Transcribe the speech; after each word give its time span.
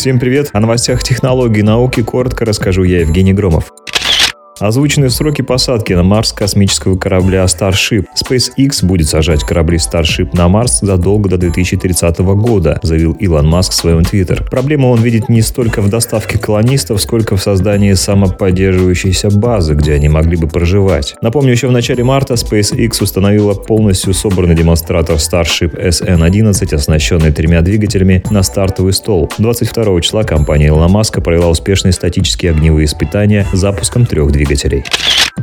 Всем 0.00 0.18
привет! 0.18 0.48
О 0.54 0.60
новостях 0.60 1.02
технологий 1.02 1.60
и 1.60 1.62
науки 1.62 2.02
коротко 2.02 2.46
расскажу 2.46 2.84
я, 2.84 3.00
Евгений 3.00 3.34
Громов. 3.34 3.70
Озвучены 4.60 5.08
сроки 5.08 5.40
посадки 5.40 5.94
на 5.94 6.02
Марс 6.02 6.34
космического 6.34 6.94
корабля 6.98 7.44
Starship. 7.44 8.04
SpaceX 8.14 8.84
будет 8.84 9.08
сажать 9.08 9.42
корабли 9.42 9.78
Starship 9.78 10.36
на 10.36 10.48
Марс 10.48 10.80
задолго 10.82 11.30
до 11.30 11.38
2030 11.38 12.18
года, 12.18 12.78
заявил 12.82 13.12
Илон 13.12 13.48
Маск 13.48 13.72
в 13.72 13.74
своем 13.74 14.04
твиттер. 14.04 14.44
Проблему 14.50 14.90
он 14.90 15.00
видит 15.00 15.30
не 15.30 15.40
столько 15.40 15.80
в 15.80 15.88
доставке 15.88 16.38
колонистов, 16.38 17.00
сколько 17.00 17.38
в 17.38 17.42
создании 17.42 17.94
самоподдерживающейся 17.94 19.30
базы, 19.30 19.72
где 19.72 19.94
они 19.94 20.10
могли 20.10 20.36
бы 20.36 20.46
проживать. 20.46 21.16
Напомню, 21.22 21.52
еще 21.52 21.68
в 21.68 21.72
начале 21.72 22.04
марта 22.04 22.34
SpaceX 22.34 23.02
установила 23.02 23.54
полностью 23.54 24.12
собранный 24.12 24.54
демонстратор 24.54 25.16
Starship 25.16 25.74
SN-11, 25.82 26.74
оснащенный 26.74 27.32
тремя 27.32 27.62
двигателями, 27.62 28.22
на 28.30 28.42
стартовый 28.42 28.92
стол. 28.92 29.30
22 29.38 30.00
числа 30.02 30.24
компания 30.24 30.68
Илона 30.68 30.88
Маска 30.88 31.22
провела 31.22 31.48
успешные 31.48 31.92
статические 31.92 32.52
огневые 32.52 32.84
испытания 32.84 33.46
запуском 33.54 34.04
трех 34.04 34.30
двигателей 34.30 34.49
двигателей. 34.50 34.84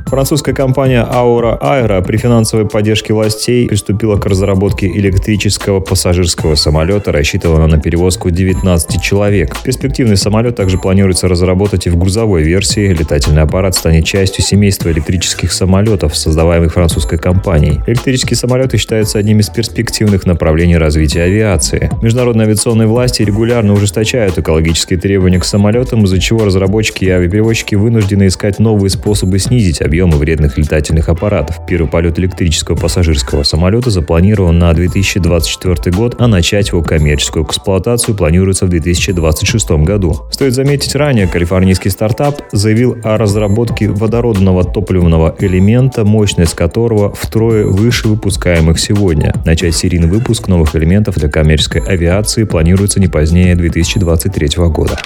Французская 0.08 0.54
компания 0.54 1.06
Aura 1.06 1.60
Aero 1.60 2.02
при 2.02 2.16
финансовой 2.16 2.66
поддержке 2.66 3.14
властей 3.14 3.68
приступила 3.68 4.16
к 4.16 4.26
разработке 4.26 4.88
электрического 4.88 5.82
пассажирского 5.82 6.56
самолета, 6.56 7.12
рассчитанного 7.12 7.68
на 7.68 7.78
перевозку 7.80 8.30
19 8.30 9.02
человек. 9.02 9.56
Перспективный 9.64 10.16
самолет 10.16 10.56
также 10.56 10.78
планируется 10.78 11.28
разработать 11.28 11.88
и 11.88 11.90
в 11.90 11.98
грузовой 11.98 12.44
версии. 12.44 12.94
Летательный 12.94 13.42
аппарат 13.42 13.76
станет 13.76 14.06
частью 14.06 14.46
семейства 14.46 14.90
электрических 14.92 15.52
самолетов, 15.52 16.16
создаваемых 16.16 16.74
французской 16.74 17.18
компанией. 17.18 17.82
Электрические 17.86 18.38
самолеты 18.38 18.78
считаются 18.78 19.20
одним 19.20 19.40
из 19.40 19.50
перспективных 19.50 20.26
направлений 20.26 20.78
развития 20.78 21.24
авиации. 21.24 21.92
Международные 22.02 22.46
авиационные 22.46 22.88
власти 22.88 23.24
регулярно 23.24 23.74
ужесточают 23.74 24.38
экологические 24.38 25.00
требования 25.00 25.40
к 25.40 25.46
самолетам, 25.46 26.06
из-за 26.06 26.20
чего 26.20 26.46
разработчики 26.46 27.04
и 27.04 27.10
авиаперевозчики 27.10 27.76
вынуждены 27.76 28.28
искать 28.28 28.60
новые 28.60 28.90
способы 28.90 29.38
снизить 29.40 29.82
объемы 29.88 30.18
вредных 30.18 30.58
летательных 30.58 31.10
аппаратов. 31.10 31.66
Первый 31.66 31.88
полет 31.88 32.20
электрического 32.20 32.76
пассажирского 32.76 33.44
самолета 33.44 33.90
запланирован 33.90 34.60
на 34.60 34.74
2024 34.74 35.96
год, 35.96 36.16
а 36.20 36.28
начать 36.28 36.70
его 36.70 36.84
коммерческую 36.84 37.46
эксплуатацию 37.46 38.16
планируется 38.16 38.66
в 38.66 38.70
2026 38.70 39.72
году. 39.84 40.28
Стоит 40.32 40.54
заметить, 40.54 40.96
ранее 40.96 41.28
калифорнийский 41.28 41.90
стартап 41.90 42.42
заявил 42.52 42.98
о 43.04 43.18
разработке 43.18 43.90
водородного 43.90 44.64
топливного 44.64 45.36
элемента, 45.40 46.04
мощность 46.06 46.56
которого 46.56 47.14
втрое 47.14 47.66
выше 47.66 48.08
выпускаемых 48.08 48.80
сегодня. 48.80 49.34
Начать 49.46 49.76
серийный 49.76 50.08
выпуск 50.08 50.48
новых 50.48 50.76
элементов 50.76 51.16
для 51.16 51.30
коммерческой 51.30 51.82
авиации 51.82 52.44
планируется 52.44 53.00
не 53.00 53.08
позднее 53.08 53.56
2023 53.56 54.50
года. 54.68 54.98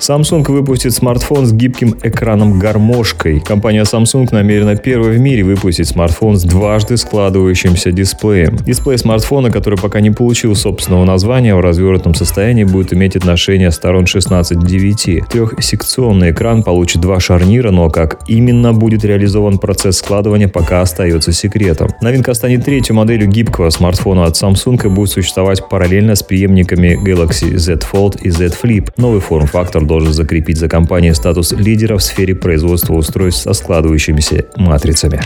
Samsung 0.00 0.44
выпустит 0.50 0.92
смартфон 0.92 1.46
с 1.46 1.52
гибким 1.52 1.96
экраном-гармошкой. 2.02 3.40
Компания 3.40 3.82
Samsung 3.82 4.28
намерена 4.32 4.76
первой 4.76 5.16
в 5.16 5.20
мире 5.20 5.44
выпустить 5.44 5.88
смартфон 5.88 6.36
с 6.36 6.42
дважды 6.42 6.96
складывающимся 6.96 7.92
дисплеем. 7.92 8.56
Дисплей 8.56 8.98
смартфона, 8.98 9.50
который 9.50 9.78
пока 9.78 10.00
не 10.00 10.10
получил 10.10 10.54
собственного 10.56 11.04
названия, 11.04 11.54
в 11.54 11.60
развернутом 11.60 12.14
состоянии 12.14 12.64
будет 12.64 12.92
иметь 12.92 13.16
отношение 13.16 13.70
сторон 13.70 14.06
16 14.06 14.58
к 14.58 14.66
9. 14.66 15.28
Трехсекционный 15.28 16.32
экран 16.32 16.62
получит 16.62 17.00
два 17.00 17.20
шарнира, 17.20 17.70
но 17.70 17.88
как 17.90 18.20
именно 18.28 18.72
будет 18.72 19.04
реализован 19.04 19.58
процесс 19.58 19.98
складывания, 19.98 20.48
пока 20.48 20.80
остается 20.82 21.32
секретом. 21.32 21.90
Новинка 22.00 22.34
станет 22.34 22.64
третьей 22.64 22.94
моделью 22.94 23.28
гибкого 23.28 23.70
смартфона 23.70 24.24
от 24.24 24.34
Samsung 24.34 24.84
и 24.84 24.88
будет 24.88 25.10
существовать 25.10 25.68
параллельно 25.68 26.14
с 26.14 26.22
преемниками 26.22 26.98
Galaxy 27.02 27.56
Z 27.56 27.80
Fold 27.92 28.20
и 28.22 28.30
Z 28.30 28.46
Flip. 28.62 28.90
Новый 28.96 29.20
форм-фактор 29.20 29.83
должен 29.84 30.12
закрепить 30.12 30.58
за 30.58 30.68
компанией 30.68 31.14
статус 31.14 31.52
лидера 31.52 31.96
в 31.96 32.02
сфере 32.02 32.34
производства 32.34 32.94
устройств 32.94 33.42
со 33.42 33.54
складывающимися 33.54 34.44
матрицами. 34.56 35.20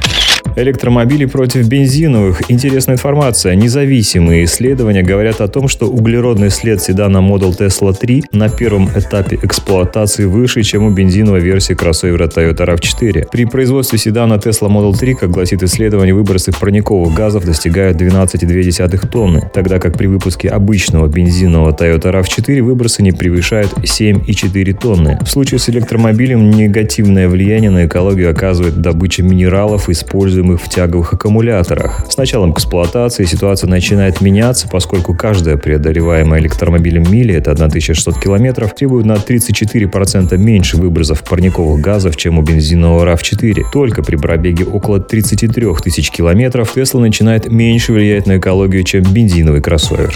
Электромобили 0.61 1.25
против 1.25 1.69
бензиновых. 1.69 2.51
Интересная 2.51 2.97
информация. 2.97 3.55
Независимые 3.55 4.45
исследования 4.45 5.05
говорят 5.05 5.41
о 5.41 5.47
том, 5.47 5.69
что 5.69 5.87
углеродный 5.87 6.51
след 6.51 6.83
седана 6.83 7.19
Model 7.19 7.57
Tesla 7.57 7.97
3 7.97 8.25
на 8.33 8.49
первом 8.49 8.89
этапе 8.89 9.39
эксплуатации 9.41 10.25
выше, 10.25 10.65
чем 10.65 10.83
у 10.83 10.91
бензиновой 10.91 11.39
версии 11.39 11.75
кроссовера 11.75 12.27
Toyota 12.27 12.67
RAV4. 12.67 13.29
При 13.31 13.45
производстве 13.45 14.01
седана 14.01 14.35
Tesla 14.35 14.69
Model 14.69 14.99
3, 14.99 15.15
как 15.15 15.31
гласит 15.31 15.63
исследование, 15.63 16.13
выбросы 16.13 16.51
парниковых 16.51 17.15
газов 17.15 17.45
достигают 17.45 18.01
12,2 18.01 19.07
тонны, 19.07 19.49
тогда 19.55 19.79
как 19.79 19.97
при 19.97 20.09
выпуске 20.09 20.49
обычного 20.49 21.07
бензинового 21.07 21.71
Toyota 21.71 22.13
RAV4 22.13 22.63
выбросы 22.63 23.05
не 23.05 23.13
превышают 23.13 23.75
7,4 23.75 24.73
тонны. 24.73 25.21
В 25.25 25.31
случае 25.31 25.61
с 25.61 25.69
электромобилем 25.69 26.51
негативное 26.51 27.29
влияние 27.29 27.71
на 27.71 27.87
экологию 27.87 28.29
оказывает 28.29 28.81
добыча 28.81 29.23
минералов, 29.23 29.89
используемых 29.89 30.48
используемых 30.49 30.61
в 30.61 30.69
тяговых 30.69 31.13
аккумуляторах. 31.13 32.07
С 32.09 32.17
началом 32.17 32.53
эксплуатации 32.53 33.25
ситуация 33.25 33.69
начинает 33.69 34.21
меняться, 34.21 34.69
поскольку 34.69 35.15
каждая 35.15 35.57
преодолеваемая 35.57 36.41
электромобилем 36.41 37.11
мили, 37.11 37.35
это 37.35 37.53
1600 37.53 38.19
километров, 38.19 38.75
требует 38.75 39.07
на 39.07 39.15
34% 39.15 40.37
меньше 40.37 40.77
выбросов 40.77 41.23
парниковых 41.25 41.81
газов, 41.81 42.17
чем 42.17 42.39
у 42.39 42.43
бензинового 42.43 43.05
RAV4. 43.05 43.65
Только 43.73 44.03
при 44.03 44.17
пробеге 44.17 44.65
около 44.65 45.01
33 45.01 45.67
тысяч 45.83 46.11
километров 46.11 46.73
Тесла 46.75 47.01
начинает 47.01 47.51
меньше 47.51 47.93
влиять 47.93 48.27
на 48.27 48.39
экологию, 48.39 48.85
чем 48.85 49.03
бензиновый 49.03 49.61
кроссовер. 49.61 50.15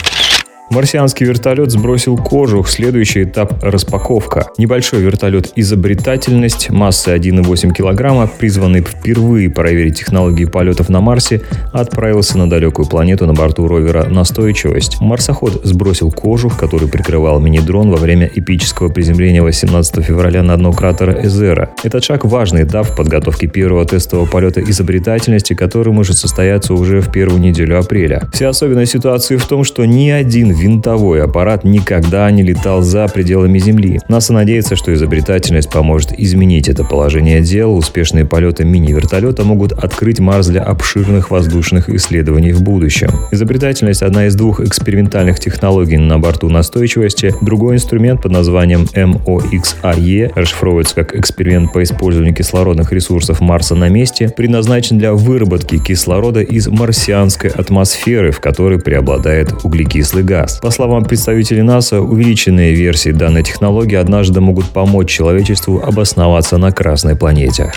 Марсианский 0.72 1.27
вертолет 1.27 1.71
сбросил 1.71 2.16
кожух. 2.16 2.66
Следующий 2.66 3.25
этап– 3.25 3.53
распаковка. 3.62 4.47
Небольшой 4.56 5.03
вертолет 5.03 5.53
«Изобретательность» 5.55 6.71
массой 6.71 7.19
1,8 7.19 7.75
килограмма, 7.75 8.27
призванный 8.27 8.81
впервые 8.81 9.50
проверить 9.50 9.99
технологии 9.99 10.47
полетов 10.47 10.88
на 10.88 11.03
Марсе, 11.03 11.43
отправился 11.75 12.38
на 12.38 12.49
далекую 12.49 12.88
планету 12.88 13.27
на 13.27 13.34
борту 13.34 13.69
ровера 13.69 14.06
«Настойчивость». 14.09 14.99
Марсоход 15.03 15.60
сбросил 15.62 16.10
кожух, 16.10 16.59
который 16.59 16.89
прикрывал 16.89 17.39
мини-дрон 17.39 17.91
во 17.91 17.99
время 17.99 18.31
эпического 18.34 18.89
приземления 18.89 19.43
18 19.43 20.03
февраля 20.03 20.43
на 20.43 20.56
дно 20.56 20.72
кратера 20.72 21.22
Эзера. 21.22 21.69
Этот 21.84 22.03
шаг– 22.03 22.25
важный 22.25 22.62
этап 22.62 22.87
в 22.87 22.97
подготовке 22.97 23.47
первого 23.47 23.84
тестового 23.84 24.25
полета 24.25 24.62
«Изобретательности», 24.62 25.53
который 25.53 25.93
может 25.93 26.16
состояться 26.16 26.72
уже 26.72 27.03
в 27.03 27.12
первую 27.12 27.43
неделю 27.43 27.78
апреля. 27.78 28.22
Вся 28.33 28.49
особенность 28.49 28.93
ситуации 28.93 29.37
в 29.37 29.44
том, 29.44 29.65
что 29.65 29.84
ни 29.84 30.09
один 30.09 30.62
винтовой 30.62 31.23
аппарат 31.23 31.65
никогда 31.65 32.31
не 32.31 32.43
летал 32.43 32.83
за 32.83 33.09
пределами 33.09 33.59
Земли. 33.59 34.00
НАСА 34.09 34.33
надеется, 34.33 34.77
что 34.77 34.95
изобретательность 34.95 35.71
поможет 35.71 36.12
изменить 36.12 36.69
это 36.69 36.84
положение 36.84 37.41
дел. 37.41 37.75
Успешные 37.75 38.25
полеты 38.25 38.65
мини-вертолета 38.65 39.43
могут 39.45 39.72
открыть 39.72 40.21
Марс 40.21 40.47
для 40.47 40.62
обширных 40.62 41.31
воздушных 41.31 41.89
исследований 41.89 42.53
в 42.53 42.62
будущем. 42.62 43.11
Изобретательность– 43.33 44.03
одна 44.03 44.27
из 44.27 44.37
двух 44.37 44.61
экспериментальных 44.61 45.41
технологий 45.41 45.97
на 45.97 46.19
борту 46.19 46.49
настойчивости. 46.49 47.34
Другой 47.41 47.77
инструмент 47.77 48.22
под 48.22 48.33
названием 48.33 48.87
MOXAE 48.95 50.33
расшифровывается 50.34 50.95
как 50.95 51.17
эксперимент 51.17 51.72
по 51.72 51.83
использованию 51.83 52.34
кислородных 52.34 52.93
ресурсов 52.93 53.41
Марса 53.41 53.75
на 53.75 53.89
месте, 53.89 54.28
предназначен 54.28 54.99
для 54.99 55.12
выработки 55.12 55.78
кислорода 55.78 56.41
из 56.41 56.69
марсианской 56.69 57.51
атмосферы, 57.51 58.31
в 58.31 58.41
которой 58.41 58.78
преобладает 58.78 59.65
углекислый 59.65 60.22
газ 60.22 60.52
По 60.61 60.71
словам 60.71 61.05
представителей 61.05 61.63
НАСА, 61.63 62.01
увеличенные 62.01 62.75
версии 62.75 63.11
данной 63.11 63.43
технологии 63.43 63.97
однажды 63.97 64.41
могут 64.41 64.67
помочь 64.67 65.11
человечеству 65.11 65.81
обосноваться 65.83 66.59
на 66.59 66.73
Красной 66.73 67.17
планете. 67.17 67.73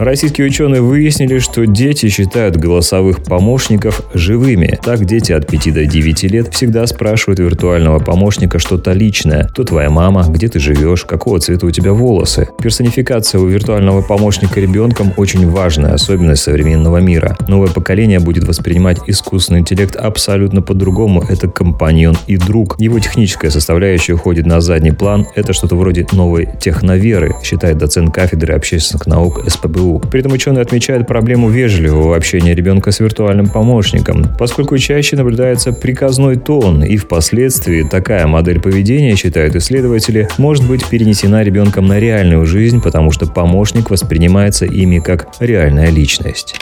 Российские 0.00 0.46
ученые 0.46 0.80
выяснили, 0.80 1.40
что 1.40 1.66
дети 1.66 2.08
считают 2.08 2.56
голосовых 2.56 3.22
помощников 3.22 4.00
живыми. 4.14 4.78
Так, 4.82 5.04
дети 5.04 5.32
от 5.32 5.46
5 5.46 5.74
до 5.74 5.84
9 5.84 6.22
лет 6.22 6.54
всегда 6.54 6.86
спрашивают 6.86 7.38
виртуального 7.38 7.98
помощника 7.98 8.58
что-то 8.58 8.92
личное. 8.92 9.48
Кто 9.48 9.62
твоя 9.64 9.90
мама? 9.90 10.24
Где 10.26 10.48
ты 10.48 10.58
живешь? 10.58 11.04
Какого 11.04 11.38
цвета 11.38 11.66
у 11.66 11.70
тебя 11.70 11.92
волосы? 11.92 12.48
Персонификация 12.62 13.42
у 13.42 13.46
виртуального 13.46 14.00
помощника 14.00 14.58
ребенком 14.58 15.12
очень 15.18 15.46
важная 15.46 15.92
особенность 15.92 16.44
современного 16.44 16.96
мира. 16.96 17.36
Новое 17.46 17.68
поколение 17.68 18.20
будет 18.20 18.44
воспринимать 18.44 19.00
искусственный 19.06 19.60
интеллект 19.60 19.96
абсолютно 19.96 20.62
по-другому. 20.62 21.22
Это 21.28 21.46
компаньон 21.46 22.16
и 22.26 22.38
друг. 22.38 22.80
Его 22.80 22.98
техническая 23.00 23.50
составляющая 23.50 24.14
уходит 24.14 24.46
на 24.46 24.62
задний 24.62 24.92
план. 24.92 25.26
Это 25.34 25.52
что-то 25.52 25.76
вроде 25.76 26.06
новой 26.12 26.48
техноверы, 26.58 27.34
считает 27.42 27.76
доцент 27.76 28.14
кафедры 28.14 28.54
общественных 28.54 29.06
наук 29.06 29.44
СПБУ 29.46 29.89
при 29.98 30.20
этом 30.20 30.32
ученые 30.32 30.62
отмечают 30.62 31.06
проблему 31.06 31.48
вежливого 31.48 32.16
общения 32.16 32.54
ребенка 32.54 32.92
с 32.92 33.00
виртуальным 33.00 33.48
помощником, 33.48 34.26
поскольку 34.38 34.78
чаще 34.78 35.16
наблюдается 35.16 35.72
приказной 35.72 36.36
тон, 36.36 36.84
и 36.84 36.96
впоследствии 36.96 37.82
такая 37.82 38.26
модель 38.26 38.60
поведения, 38.60 39.16
считают 39.16 39.56
исследователи, 39.56 40.28
может 40.38 40.66
быть 40.66 40.86
перенесена 40.86 41.42
ребенком 41.42 41.86
на 41.86 41.98
реальную 41.98 42.46
жизнь, 42.46 42.80
потому 42.80 43.10
что 43.10 43.26
помощник 43.26 43.90
воспринимается 43.90 44.66
ими 44.66 44.98
как 44.98 45.28
реальная 45.40 45.90
личность. 45.90 46.54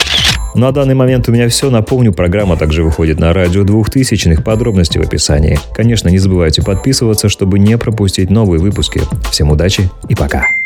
На 0.55 0.73
данный 0.73 0.95
момент 0.95 1.29
у 1.29 1.33
меня 1.33 1.49
все. 1.49 1.71
Напомню, 1.71 2.13
программа 2.13 2.57
также 2.57 2.83
выходит 2.83 3.21
на 3.21 3.33
радио 3.33 3.65
2000 3.65 4.43
подробности 4.43 4.99
в 4.99 5.03
описании. 5.03 5.59
Конечно, 5.75 6.09
не 6.09 6.19
забывайте 6.19 6.63
подписываться, 6.63 7.29
чтобы 7.29 7.59
не 7.59 7.77
пропустить 7.79 8.31
новые 8.31 8.61
выпуски. 8.61 9.01
Всем 9.31 9.51
удачи 9.51 9.89
и 10.09 10.15
пока. 10.15 10.58